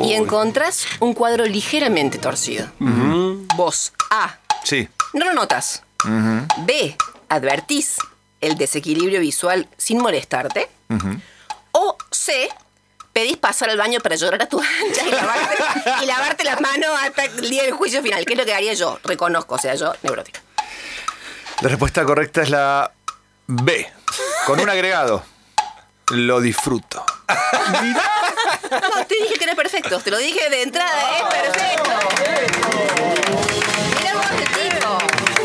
y 0.02 0.12
encontrás 0.14 0.86
un 1.00 1.14
cuadro 1.14 1.44
ligeramente 1.46 2.18
torcido, 2.18 2.68
vos 2.78 3.92
A. 4.10 4.36
Sí. 4.64 4.88
No 5.12 5.24
lo 5.24 5.32
notas. 5.32 5.82
B. 6.58 6.96
Advertís 7.28 7.96
el 8.40 8.56
desequilibrio 8.56 9.20
visual 9.20 9.68
sin 9.76 9.98
molestarte. 9.98 10.68
O 11.72 11.96
C. 12.10 12.48
Pedís 13.12 13.36
pasar 13.36 13.68
al 13.70 13.78
baño 13.78 13.98
para 14.00 14.14
llorar 14.14 14.42
a 14.42 14.46
tu 14.46 14.60
ancha 14.86 15.06
y 15.06 15.10
lavarte, 15.10 15.56
y 16.02 16.06
lavarte 16.06 16.44
las 16.44 16.60
manos 16.60 16.90
hasta 17.02 17.24
el 17.24 17.50
día 17.50 17.64
del 17.64 17.72
juicio 17.72 18.00
final, 18.00 18.24
que 18.24 18.34
es 18.34 18.38
lo 18.38 18.44
que 18.44 18.54
haría 18.54 18.74
yo. 18.74 19.00
Reconozco, 19.02 19.56
o 19.56 19.58
sea, 19.58 19.74
yo 19.74 19.92
neurótica. 20.02 20.40
La 21.62 21.68
respuesta 21.68 22.04
correcta 22.04 22.42
es 22.42 22.50
la 22.50 22.92
B. 23.48 23.90
Con 24.46 24.60
un 24.60 24.68
agregado. 24.68 25.24
Lo 26.10 26.40
disfruto. 26.40 27.04
No, 28.70 29.06
te 29.06 29.14
dije 29.22 29.34
que 29.38 29.44
era 29.44 29.54
perfecto. 29.54 30.00
Te 30.00 30.10
lo 30.10 30.18
dije 30.18 30.48
de 30.50 30.62
entrada, 30.62 31.18
es 31.18 31.24
perfecto. 31.24 31.90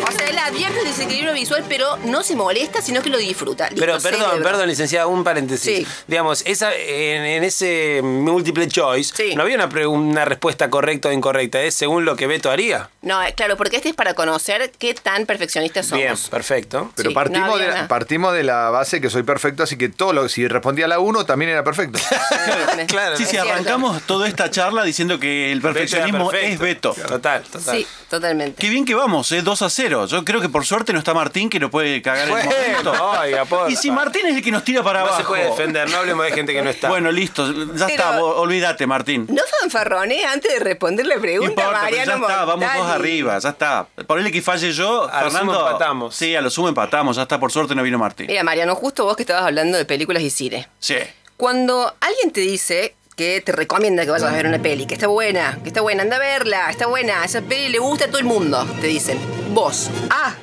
O 0.08 0.12
sea, 0.12 0.28
él 0.28 0.38
advierte 0.38 0.80
el 0.80 0.86
desequilibrio 0.86 1.34
visual, 1.34 1.64
pero 1.70 1.98
no 2.06 2.24
se 2.24 2.36
molesta, 2.36 2.82
sino 2.82 3.02
que 3.02 3.10
lo 3.10 3.18
disfruta. 3.18 3.66
Listo, 3.70 3.80
Pero 3.80 4.00
perdón, 4.00 4.22
cerebro. 4.30 4.44
perdón, 4.44 4.68
licenciada, 4.68 5.08
un 5.08 5.24
paréntesis. 5.24 5.78
Sí. 5.80 5.88
Digamos, 6.08 6.44
esa, 6.46 6.74
en, 6.76 7.24
en 7.24 7.44
ese 7.44 8.02
múltiple 8.04 8.68
choice, 8.68 9.14
Sí. 9.16 9.36
no 9.36 9.44
había 9.44 9.56
una, 9.56 9.70
pre- 9.70 9.88
una 9.88 10.26
respuesta 10.26 10.70
correcta 10.70 11.10
o 11.10 11.12
incorrecta, 11.12 11.62
es 11.62 11.76
según 11.76 12.06
lo 12.06 12.16
que 12.16 12.28
Beto 12.28 12.50
haría. 12.52 12.90
No, 13.02 13.22
eh, 13.24 13.34
claro, 13.36 13.58
porque 13.58 13.78
este 13.78 13.90
es 13.90 13.96
para 13.96 14.14
conocer 14.14 14.72
qué 14.78 14.94
tan 14.94 15.26
perfeccionistas 15.26 15.86
somos. 15.88 16.04
Bien, 16.04 16.16
perfecto. 16.32 16.92
Pero 16.96 17.10
Sí, 17.10 17.16
partimos, 17.16 17.50
no 17.50 17.58
de 17.58 17.68
la, 17.68 17.88
partimos 17.88 18.34
de 18.34 18.44
la 18.44 18.70
base 18.70 19.02
que 19.02 19.10
soy 19.10 19.24
perfecto, 19.24 19.64
así 19.64 19.78
que 19.78 19.90
todo 19.90 20.14
lo, 20.14 20.30
si 20.30 20.48
respondía 20.48 20.86
a 20.86 20.88
la 20.88 21.00
1 21.00 21.26
también 21.26 21.52
era 21.52 21.64
perfecto. 21.64 22.00
Claro, 22.88 23.16
Sí, 23.18 23.24
Es 23.24 23.30
sí, 23.30 23.36
cierto. 23.36 23.52
arrancamos 23.52 24.02
toda 24.04 24.28
esta 24.28 24.50
charla 24.50 24.84
diciendo 24.84 25.20
que 25.20 25.52
el 25.52 25.62
perfeccionismo 25.62 26.30
Beto 26.32 26.46
es. 26.46 26.60
Beto. 26.60 26.94
Total, 27.08 27.44
total. 27.44 27.78
Sí, 27.78 27.88
totalmente. 28.10 28.62
Qué 28.62 28.70
bien 28.70 28.86
que 28.86 28.96
vamos, 28.96 29.32
¿eh? 29.32 29.42
2 29.42 29.62
a 29.62 29.70
0. 29.70 29.83
Yo 29.90 30.24
creo 30.24 30.40
que 30.42 30.50
por 30.50 30.66
suerte 30.66 30.94
no 30.94 31.00
está 31.00 31.14
Martín 31.14 31.50
que 31.50 31.60
no 31.60 31.70
puede 31.70 32.02
cagar 32.02 32.28
el 32.28 32.34
momento. 32.34 32.92
oiga, 33.20 33.46
porfa. 33.46 33.70
Y 33.72 33.76
si 33.76 33.92
Martín 33.92 34.26
es 34.28 34.36
el 34.38 34.44
que 34.44 34.52
nos 34.52 34.64
tira 34.64 34.82
para 34.84 35.00
No 35.02 35.06
abajo. 35.08 35.22
se 35.22 35.28
puede 35.28 35.46
defender, 35.46 35.90
no 35.90 35.98
hablemos 35.98 36.26
de 36.26 36.32
gente 36.32 36.54
que 36.54 36.62
no 36.62 36.70
está. 36.70 36.90
Bueno, 36.90 37.12
listo, 37.12 37.46
ya 37.76 37.86
Pero- 37.88 37.88
está, 37.88 38.24
olvídate, 38.24 38.88
Martín. 38.88 39.28
No 39.30 39.42
fanfarrones 39.60 40.26
antes 40.26 40.54
de 40.54 40.60
responder 40.60 41.06
la 41.06 41.16
No 41.16 41.22
pregunta, 41.22 41.50
importa, 41.52 41.82
Mariano 41.82 42.06
ya 42.06 42.18
está, 42.34 42.46
vamos 42.46 42.70
dos 42.78 42.88
arriba, 42.88 43.38
ya 43.40 43.50
está. 43.50 43.88
Ponele 44.08 44.32
que 44.32 44.42
falle 44.42 44.72
yo, 44.72 45.10
A 45.10 45.24
lo 45.24 45.32
Fernando. 45.32 45.54
sumo 45.54 45.68
empatamos. 45.68 46.16
Sí, 46.16 46.36
a 46.36 46.42
lo 46.42 46.50
sumo 46.50 46.70
empatamos, 46.70 47.16
ya 47.18 47.24
está, 47.24 47.40
por 47.40 47.52
suerte 47.52 47.76
no 47.76 47.84
vino 47.84 47.98
Martín. 48.00 48.28
Mira, 48.28 48.44
Mariano, 48.44 48.76
justo 48.76 49.04
vos 49.06 49.16
que 49.16 49.24
estabas 49.24 49.44
hablando 49.44 49.78
de 49.78 49.86
películas 49.86 50.24
y 50.24 50.30
cine. 50.30 50.68
Sí. 50.80 50.96
Cuando 51.38 51.94
alguien 52.00 52.32
te 52.32 52.42
dice 52.42 52.96
que 53.16 53.42
te 53.42 53.52
recomienda 53.52 54.06
que 54.06 54.12
vayas 54.12 54.30
a 54.30 54.34
ver 54.36 54.48
una 54.48 54.60
peli, 54.60 54.86
que 54.88 54.94
está 54.96 55.08
buena, 55.08 55.60
que 55.62 55.70
está 55.70 55.82
buena, 55.82 56.04
anda 56.04 56.16
a 56.16 56.20
verla, 56.20 56.70
está 56.70 56.88
buena, 56.88 57.24
esa 57.24 57.42
peli 57.42 57.70
le 57.70 57.80
gusta 57.80 58.06
a 58.06 58.08
todo 58.08 58.18
el 58.20 58.26
mundo, 58.26 58.66
te 58.82 58.88
dicen. 58.88 59.20
Vos, 59.54 59.92
A, 60.10 60.36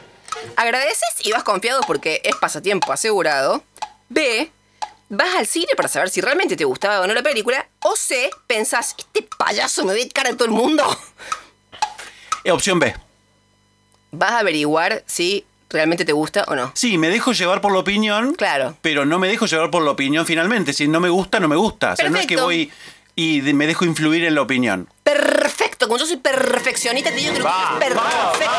agradeces 0.55 1.02
y 1.25 1.33
vas 1.33 1.43
confiado 1.43 1.81
porque 1.85 2.21
es 2.23 2.37
pasatiempo 2.37 2.93
asegurado. 2.93 3.64
B, 4.09 4.52
vas 5.09 5.35
al 5.35 5.49
cine 5.49 5.67
para 5.76 5.88
saber 5.88 6.11
si 6.11 6.21
realmente 6.21 6.57
te 6.57 6.64
gustaba 6.64 7.00
o 7.00 7.09
no 7.09 7.12
la 7.12 7.23
película. 7.25 7.67
O 7.81 7.97
C, 7.97 8.31
pensás, 8.47 8.95
este 8.97 9.29
payaso 9.37 9.85
me 9.85 9.95
ve 9.95 10.09
cara 10.11 10.31
a 10.31 10.33
todo 10.35 10.45
el 10.45 10.52
mundo. 10.52 10.85
Eh, 12.43 12.52
opción 12.52 12.79
B. 12.79 12.95
Vas 14.12 14.31
a 14.31 14.38
averiguar 14.38 15.05
si 15.07 15.45
realmente 15.69 16.07
te 16.07 16.12
gusta 16.12 16.45
o 16.49 16.55
no. 16.55 16.73
Sí, 16.75 16.97
me 16.97 17.11
dejo 17.11 17.33
llevar 17.33 17.61
por 17.61 17.71
la 17.71 17.81
opinión. 17.81 18.33
Claro. 18.33 18.79
Pero 18.81 19.05
no 19.05 19.19
me 19.19 19.29
dejo 19.29 19.45
llevar 19.45 19.71
por 19.71 19.83
la 19.83 19.90
opinión 19.90 20.25
finalmente. 20.25 20.73
Si 20.73 20.88
no 20.88 21.00
me 21.00 21.11
gusta, 21.11 21.38
no 21.38 21.49
me 21.49 21.57
gusta. 21.57 21.93
O 21.93 21.97
sea, 21.97 22.09
no 22.09 22.17
es 22.17 22.26
que 22.26 22.40
voy 22.40 22.73
y 23.14 23.43
me 23.43 23.67
dejo 23.67 23.85
influir 23.85 24.25
en 24.25 24.35
la 24.35 24.40
opinión. 24.40 24.88
Perfecto, 25.02 25.50
como 25.90 25.99
yo 25.99 26.06
soy 26.06 26.18
perfeccionista, 26.18 27.11
te 27.11 27.16
digo 27.16 27.32
que 27.32 27.40
lo 27.40 27.47
que 27.47 27.50
es 27.50 27.94
perfecto. 27.97 28.50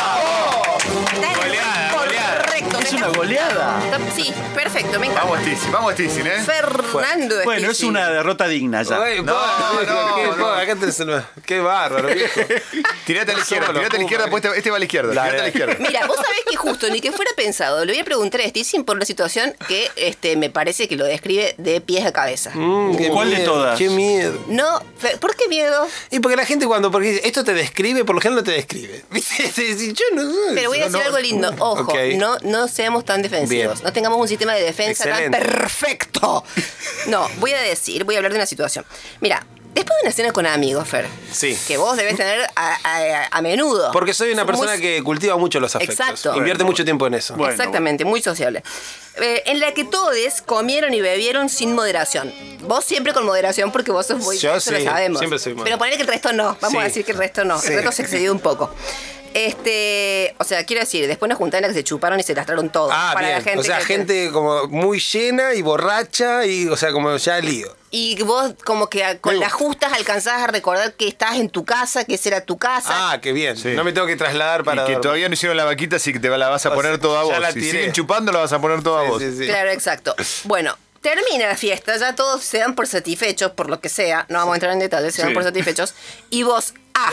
Es 2.92 2.98
una 2.98 3.08
goleada. 3.08 3.80
Sí, 4.14 4.34
perfecto, 4.54 5.00
me 5.00 5.08
encanta. 5.08 5.24
Vamos, 5.30 5.46
Tizi, 5.46 5.70
vamos, 5.72 5.96
Tizi, 5.96 6.20
¿eh? 6.22 6.44
Fernando 6.46 7.36
Bueno, 7.46 7.70
es 7.72 7.78
Stisi. 7.78 7.90
una 7.90 8.10
derrota 8.10 8.48
digna 8.50 8.84
ya. 8.84 9.02
Ay, 9.02 9.22
No, 9.22 9.34
po- 9.34 9.40
no, 9.86 10.16
qué, 10.16 10.28
no. 10.38 11.64
bárbaro, 11.64 12.10
viejo. 12.14 12.42
Tirate 13.06 13.32
a 13.32 13.36
la 13.36 13.42
izquierda, 13.42 13.74
tirate 13.74 13.96
a 13.96 14.00
la 14.00 14.04
izquierda, 14.04 14.28
pues 14.30 14.44
este, 14.46 14.70
va 14.70 14.76
a 14.76 14.80
la 14.80 14.86
izquierda. 14.86 15.14
Dale, 15.14 15.30
Tirate 15.32 15.38
a 15.38 15.38
la 15.38 15.52
dale. 15.68 15.74
izquierda. 15.76 15.76
Mira, 15.90 16.08
vos 16.08 16.16
sabés 16.22 16.42
que 16.50 16.56
justo 16.58 16.90
ni 16.90 17.00
que 17.02 17.12
fuera 17.12 17.32
pensado, 17.36 17.86
le 17.86 17.94
voy 17.94 18.02
a 18.02 18.06
preguntar 18.06 18.42
a 18.42 18.48
Stisi 18.50 18.80
por 18.84 18.96
una 18.98 19.06
situación 19.06 19.54
que 19.68 19.90
este, 19.96 20.36
me 20.36 20.50
parece 20.50 20.88
que 20.88 20.96
lo 20.98 21.06
describe 21.06 21.56
de 21.58 21.80
pies 21.82 22.06
a 22.06 22.12
cabeza. 22.12 22.52
Mm, 22.54 22.96
¿Cuál 23.12 23.32
de 23.32 23.40
todas? 23.40 23.78
Qué 23.78 23.90
miedo. 23.90 24.38
No, 24.48 24.82
¿por 25.20 25.36
qué 25.36 25.48
miedo? 25.48 25.88
Y 26.10 26.20
porque 26.20 26.36
la 26.36 26.46
gente 26.46 26.66
cuando 26.68 26.92
porque 26.92 27.12
dice, 27.14 27.28
esto 27.28 27.44
te 27.44 27.54
describe, 27.54 28.04
por 28.06 28.16
lo 28.16 28.22
general 28.22 28.44
no 28.44 28.44
te 28.44 28.52
describe. 28.52 29.04
Yo 29.12 30.06
no 30.14 30.30
sé. 30.32 30.38
Pero 30.56 30.70
voy 30.70 30.80
a 30.80 30.86
decir 30.86 31.00
no. 31.00 31.06
algo 31.06 31.20
lindo. 31.20 31.54
Ojo, 31.60 31.94
no, 32.18 32.38
no 32.44 32.68
seamos 32.82 33.06
tan 33.06 33.22
defensivos. 33.22 33.76
Bien. 33.76 33.84
No 33.86 33.94
tengamos 33.94 34.20
un 34.20 34.28
sistema 34.28 34.54
de 34.56 34.64
defensa 34.64 35.04
Excelente. 35.08 35.38
tan 35.38 35.48
perfecto. 35.48 36.44
No, 37.08 37.28
voy 37.38 37.52
a 37.52 37.60
decir, 37.62 38.04
voy 38.04 38.16
a 38.16 38.18
hablar 38.20 38.32
de 38.32 38.38
una 38.40 38.46
situación. 38.48 38.86
Mira, 39.20 39.46
después 39.74 39.96
de 40.02 40.08
una 40.08 40.16
cena 40.16 40.32
con 40.34 40.46
amigos, 40.48 40.88
Fer, 40.88 41.08
Sí. 41.32 41.58
que 41.68 41.78
vos 41.78 41.96
debes 41.96 42.16
tener 42.18 42.42
a, 42.56 42.78
a- 42.84 43.28
a 43.38 43.42
menudo. 43.42 43.92
Porque 43.92 44.14
soy 44.14 44.32
una 44.32 44.44
Muy- 44.44 44.52
persona 44.54 44.78
que 44.78 45.02
cultiva 45.04 45.38
mucho 45.38 45.60
los 45.60 45.76
afectos. 45.76 46.00
Exacto. 46.00 46.36
Invierte 46.36 46.64
Bueno, 46.64 46.72
mucho 46.72 46.84
tiempo 46.84 47.06
en 47.08 47.14
eso. 47.14 47.36
Bueno, 47.36 47.54
Exactamente, 47.54 48.04
muy 48.04 48.22
sociable. 48.22 48.64
Eh, 49.22 49.44
en 49.46 49.60
la 49.60 49.74
que 49.74 49.84
todos 49.84 50.16
comieron 50.46 50.94
y 50.94 51.02
bebieron 51.02 51.50
sin 51.50 51.74
moderación. 51.76 52.34
Vos 52.62 52.84
siempre 52.86 53.14
con 53.14 53.26
moderación 53.26 53.72
porque 53.72 53.92
vos 53.92 54.06
sos 54.08 54.20
muy... 54.20 54.38
Yo 54.40 54.56
eso 54.56 54.72
lo 54.72 54.78
sí, 54.78 54.84
sabemos. 54.86 55.20
siempre 55.20 55.38
soy 55.40 55.54
Pero 55.64 55.78
poner 55.78 55.96
que 55.98 56.02
el 56.04 56.08
resto 56.08 56.32
no. 56.34 56.58
Vamos 56.62 56.72
Sí. 56.72 56.78
a 56.78 56.84
decir 56.84 57.06
que 57.06 57.12
el 57.12 57.18
resto 57.18 57.44
no. 57.46 57.60
Sí. 57.60 57.68
El 57.68 57.76
resto 57.76 57.92
se 57.92 58.02
excedió 58.04 58.32
un 58.32 58.40
poco. 58.40 58.74
Este, 59.34 60.36
o 60.40 60.44
sea, 60.44 60.66
quiero 60.66 60.82
decir, 60.82 61.08
después 61.08 61.30
nos 61.30 61.38
juntaron 61.38 61.66
en 61.66 61.70
la 61.72 61.74
que 61.74 61.80
se 61.80 61.84
chuparon 61.84 62.20
y 62.20 62.24
se 62.24 62.34
lastraron 62.36 62.70
todo. 62.70 62.90
Ah, 62.92 63.12
para 63.14 63.28
bien. 63.28 63.38
la 63.40 63.44
gente 63.44 63.60
o 63.60 63.64
sea, 63.64 63.80
que- 63.80 63.86
gente 63.86 64.30
como 64.32 64.68
muy 64.68 65.00
llena 65.00 65.54
y 65.54 65.62
borracha 65.62 66.46
y, 66.46 66.68
o 66.68 66.76
sea, 66.78 66.92
como 66.92 67.16
ya 67.18 67.40
lío. 67.40 67.76
Y 67.94 68.22
vos 68.24 68.54
como 68.64 68.88
que 68.90 69.18
con 69.20 69.40
las 69.40 69.52
justas 69.52 69.92
alcanzás 69.94 70.42
a 70.44 70.48
recordar 70.48 70.94
que 70.94 71.08
estás 71.08 71.36
en 71.36 71.50
tu 71.50 71.66
casa, 71.66 72.06
que 72.06 72.14
esa 72.16 72.30
era 72.30 72.42
tu 72.46 72.58
casa. 72.58 73.12
Ah, 73.12 73.20
qué 73.22 73.34
bien. 73.34 73.58
Sí. 73.58 73.70
No 73.70 73.84
me 73.84 73.92
tengo 73.92 74.08
que 74.08 74.16
trasladar 74.16 74.64
para. 74.64 74.84
Y 74.84 74.86
que 74.86 74.92
dormir. 74.94 75.02
todavía 75.02 75.28
no 75.28 75.34
hicieron 75.34 75.58
la 75.58 75.66
vaquita, 75.66 75.98
así 75.98 76.14
que 76.14 76.20
te 76.20 76.30
la 76.30 76.48
vas 76.48 76.66
a 76.66 76.70
O 76.70 76.74
poner 76.76 76.94
sea, 76.94 77.02
toda 77.02 77.22
a 77.22 77.24
ya 77.26 77.32
vos. 77.34 77.40
la 77.42 77.52
Si 77.52 77.62
siguen 77.62 77.92
chupando, 77.92 78.32
la 78.32 78.40
vas 78.40 78.54
a 78.54 78.62
poner 78.62 78.82
toda 78.82 79.02
a 79.02 79.10
vos. 79.10 79.22
Sí. 79.22 79.46
Claro, 79.46 79.72
exacto. 79.72 80.16
Bueno, 80.46 80.78
termina 81.02 81.48
la 81.48 81.58
fiesta, 81.58 81.98
ya 81.98 82.16
todos 82.16 82.44
se 82.44 82.60
dan 82.60 82.76
por 82.76 82.88
satisfechos, 82.88 83.52
por 83.52 83.70
lo 83.70 83.82
que 83.82 83.90
sea, 83.90 84.26
no 84.30 84.38
vamos 84.40 84.54
a 84.54 84.56
entrar 84.56 84.72
en 84.74 84.80
detalles, 84.80 85.14
se 85.16 85.22
dan 85.24 85.30
Sí. 85.32 85.34
por 85.34 85.44
satisfechos, 85.44 85.94
y 86.30 86.44
vos, 86.44 86.74
ah, 86.94 87.12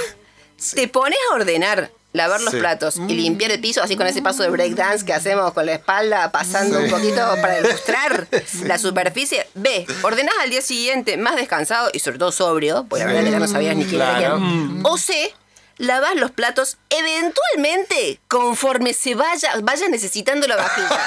te 0.75 0.87
pones 0.89 1.19
a 1.31 1.35
ordenar, 1.35 1.91
lavar 2.13 2.41
los 2.41 2.53
Sí. 2.53 2.59
platos 2.59 2.97
y 3.09 3.15
limpiar 3.15 3.51
el 3.53 3.61
piso, 3.61 3.83
así 3.83 3.95
con 3.97 4.07
ese 4.07 4.23
paso 4.23 4.43
de 4.43 4.49
breakdance 4.49 5.05
que 5.05 5.13
hacemos 5.13 5.53
con 5.53 5.67
la 5.67 5.75
espalda, 5.75 6.33
pasando 6.33 6.79
un 6.81 6.89
poquito 6.91 7.17
para 7.41 7.59
ilustrar 7.61 8.27
la 8.65 8.79
superficie. 8.79 9.47
B, 9.55 9.87
ordenás 10.03 10.35
al 10.43 10.51
día 10.51 10.63
siguiente 10.63 11.17
más 11.17 11.37
descansado 11.37 11.91
y 11.93 11.99
sobre 11.99 12.19
todo 12.19 12.33
sobrio, 12.33 12.87
porque 12.89 13.05
la 13.05 13.13
verdad 13.13 13.25
que 13.27 13.31
ya 13.33 13.39
no 13.39 13.47
sabías 13.49 13.77
ni 13.77 13.85
quién 13.85 14.01
era 14.01 14.17
quién. 14.19 14.81
O 14.85 14.97
C, 14.97 15.35
lavas 15.79 16.15
los 16.17 16.31
platos 16.31 16.77
eventualmente 16.91 18.21
conforme 18.29 18.93
se 18.93 19.15
vaya, 19.15 19.53
vayas 19.63 19.89
necesitando 19.91 20.47
la 20.47 20.57
vajilla. 20.57 20.89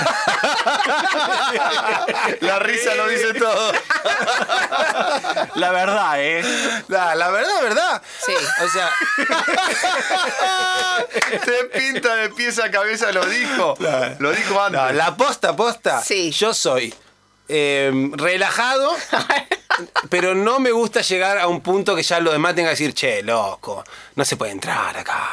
La 2.42 2.60
risa 2.60 2.96
lo 2.96 3.08
dice 3.08 3.34
todo. 3.34 3.72
La 5.56 5.72
verdad, 5.72 6.14
¿eh? 6.18 6.44
La, 6.88 7.16
la 7.16 7.30
verdad, 7.30 7.62
verdad. 7.62 8.02
Sí. 8.26 8.34
O 8.64 8.70
sea, 8.70 8.90
Te 11.46 11.66
pinta 11.78 12.16
de 12.16 12.30
pies 12.30 12.60
a 12.60 12.72
cabeza, 12.72 13.12
lo 13.12 13.26
dijo. 13.26 13.76
Lo 14.20 14.32
dijo 14.32 14.62
antes. 14.62 14.82
no, 14.82 14.92
la 14.92 15.16
posta, 15.16 15.56
posta. 15.56 16.02
Sí. 16.02 16.32
Yo 16.32 16.54
soy 16.54 16.94
eh, 17.48 17.92
relajado. 18.14 18.96
pero 20.10 20.36
no 20.36 20.60
me 20.60 20.72
gusta 20.72 21.02
llegar 21.02 21.38
a 21.38 21.48
un 21.48 21.62
punto 21.62 21.96
que 21.96 22.04
ya 22.04 22.20
lo 22.20 22.32
demás 22.32 22.56
tenga 22.56 22.70
que 22.70 22.74
decir, 22.74 22.94
che, 22.94 23.24
loco, 23.24 23.84
no 24.16 24.26
se 24.26 24.38
puede 24.38 24.52
entrar 24.52 24.98
acá. 24.98 25.30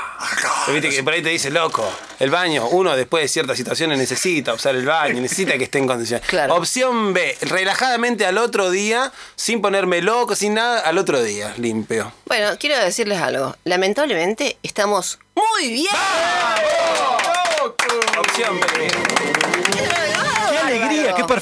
Pero 0.67 0.75
Viste 0.75 0.91
que 0.97 1.03
por 1.03 1.13
ahí 1.13 1.23
te 1.23 1.31
dice, 1.31 1.51
loco, 1.51 1.91
el 2.19 2.31
baño, 2.31 2.69
uno 2.69 2.97
después 2.97 3.23
de 3.23 3.29
ciertas 3.29 3.57
situaciones 3.57 3.99
necesita 3.99 4.55
usar 4.55 4.75
el 4.75 4.87
baño, 4.87 5.21
necesita 5.21 5.57
que 5.59 5.65
esté 5.65 5.79
en 5.79 5.87
condiciones. 5.87 6.27
Claro. 6.27 6.55
Opción 6.55 7.13
B, 7.13 7.37
relajadamente 7.43 8.27
al 8.27 8.39
otro 8.39 8.71
día, 8.71 9.13
sin 9.37 9.61
ponerme 9.61 10.03
loco, 10.03 10.35
sin 10.35 10.55
nada, 10.55 10.81
al 10.81 10.99
otro 10.99 11.23
día, 11.23 11.55
limpio. 11.59 12.13
Bueno, 12.27 12.51
quiero 12.59 12.79
decirles 12.79 13.21
algo. 13.21 13.57
Lamentablemente 13.65 14.59
estamos 14.63 15.19
muy 15.35 15.73
bien. 15.73 15.95
Opción 18.19 18.61
B. 18.61 19.38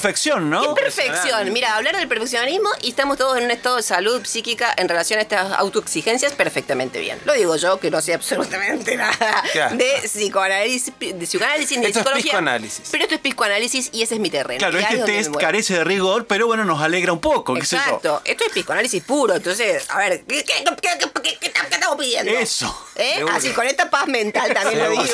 Perfección, 0.01 0.49
¿no? 0.49 0.75
Qué 0.75 0.81
perfección. 0.81 1.51
Mira, 1.53 1.75
hablar 1.75 1.95
del 1.97 2.07
perfeccionismo 2.07 2.69
y 2.81 2.89
estamos 2.89 3.17
todos 3.17 3.37
en 3.37 3.45
un 3.45 3.51
estado 3.51 3.77
de 3.77 3.83
salud 3.83 4.25
psíquica 4.25 4.73
en 4.77 4.87
relación 4.89 5.19
a 5.19 5.21
estas 5.23 5.51
autoexigencias 5.53 6.33
perfectamente 6.33 6.99
bien. 6.99 7.19
Lo 7.25 7.33
digo 7.33 7.55
yo, 7.55 7.79
que 7.79 7.89
no 7.91 8.01
sé 8.01 8.13
absolutamente 8.13 8.95
nada 8.97 9.43
Claro. 9.51 9.75
de 9.75 9.91
psicoanálisis, 10.03 10.93
de 10.99 11.13
psicoanálisis 11.25 11.77
ni 11.77 11.83
de 11.83 11.87
Esto 11.89 11.99
es 11.99 12.03
psicología. 12.05 12.23
psicoanálisis. 12.31 12.87
Pero 12.91 13.03
esto 13.03 13.15
es 13.15 13.21
psicoanálisis 13.21 13.89
y 13.91 14.01
ese 14.03 14.15
es 14.15 14.19
mi 14.21 14.29
terreno. 14.29 14.59
Claro, 14.59 14.77
este 14.79 14.95
es 14.99 15.05
test 15.05 15.35
carece 15.37 15.73
de 15.75 15.83
rigor, 15.83 16.27
pero 16.27 16.47
bueno, 16.47 16.63
nos 16.65 16.81
alegra 16.81 17.11
un 17.13 17.19
poco, 17.21 17.53
qué 17.55 17.65
sé 17.65 17.75
yo. 17.77 17.81
Exacto. 17.81 18.21
Esto 18.25 18.43
es 18.45 18.51
psicoanálisis 18.51 19.03
puro. 19.03 19.35
Entonces, 19.35 19.85
a 19.89 19.97
ver, 19.97 20.23
¿qué, 20.25 20.43
qué, 20.43 20.63
qué- 20.63 20.75
qué- 20.81 21.11
qué- 21.23 21.37
qué- 21.39 21.51
qué 21.51 21.59
estamos 21.71 21.97
pidiendo? 21.97 22.31
Eso. 22.31 22.87
¿Eh? 22.95 23.25
Así, 23.31 23.49
con 23.51 23.65
esta 23.67 23.89
paz 23.89 24.07
mental 24.07 24.53
también 24.53 24.79
lo 24.79 24.89
digo. 24.91 25.03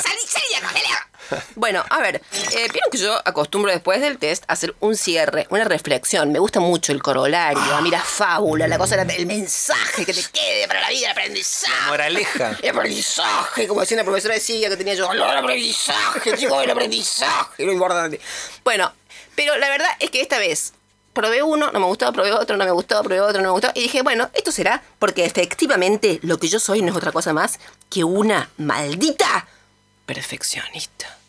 Salí, 0.00 0.20
salí. 0.26 0.90
Bueno, 1.54 1.84
a 1.88 2.00
ver, 2.00 2.16
eh, 2.16 2.68
vieron 2.72 2.90
que 2.90 2.98
yo 2.98 3.16
acostumbro 3.24 3.70
después 3.70 4.00
del 4.00 4.18
test 4.18 4.44
a 4.48 4.54
hacer 4.54 4.74
un 4.80 4.96
cierre, 4.96 5.46
una 5.50 5.64
reflexión. 5.64 6.32
Me 6.32 6.38
gusta 6.38 6.60
mucho 6.60 6.92
el 6.92 7.02
corolario, 7.02 7.60
a 7.74 7.80
mí 7.80 7.90
la 7.90 8.00
fábula, 8.00 8.66
la 8.66 8.78
cosa, 8.78 9.00
el 9.00 9.26
mensaje 9.26 10.04
que 10.04 10.12
te 10.12 10.22
quede 10.32 10.66
para 10.66 10.80
la 10.80 10.90
vida, 10.90 11.06
el 11.06 11.12
aprendizaje. 11.12 11.88
Moraleja. 11.88 12.58
El 12.62 12.70
aprendizaje, 12.70 13.66
como 13.66 13.80
decía 13.80 13.96
una 13.96 14.04
profesora 14.04 14.34
de 14.34 14.40
ciencia 14.40 14.68
que 14.68 14.76
tenía 14.76 14.94
yo, 14.94 15.10
el 15.12 15.22
aprendizaje, 15.22 16.36
chico, 16.36 16.60
el 16.60 16.70
aprendizaje, 16.70 17.64
lo 17.64 17.72
importante. 17.72 18.20
Bueno, 18.64 18.92
pero 19.34 19.56
la 19.56 19.68
verdad 19.68 19.88
es 19.98 20.10
que 20.10 20.20
esta 20.20 20.38
vez 20.38 20.72
probé 21.12 21.42
uno, 21.42 21.70
no 21.72 21.80
me 21.80 21.86
gustó, 21.86 22.12
probé 22.12 22.32
otro, 22.32 22.56
no 22.56 22.64
me 22.64 22.70
gustó, 22.70 23.02
probé 23.02 23.20
otro, 23.20 23.40
no 23.42 23.48
me 23.48 23.52
gustó. 23.52 23.70
Y 23.74 23.82
dije, 23.82 24.02
bueno, 24.02 24.30
esto 24.34 24.52
será 24.52 24.82
porque 24.98 25.24
efectivamente 25.24 26.20
lo 26.22 26.38
que 26.38 26.48
yo 26.48 26.60
soy 26.60 26.82
no 26.82 26.90
es 26.90 26.96
otra 26.96 27.12
cosa 27.12 27.32
más 27.32 27.58
que 27.88 28.04
una 28.04 28.50
maldita 28.58 29.46
perfeccionista. 30.06 31.19